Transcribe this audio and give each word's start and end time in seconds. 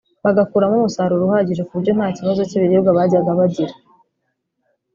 bagakuramo 0.23 0.75
umusaruro 0.79 1.23
uhagije 1.25 1.61
ku 1.65 1.73
buryo 1.77 1.91
nta 1.97 2.07
kibazo 2.17 2.41
cy’ibiribwa 2.49 2.89
bajyaga 2.97 3.31
bagira 3.39 3.73